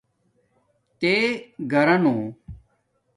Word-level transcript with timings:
تے 0.99 1.13
گھرانو 1.71 2.15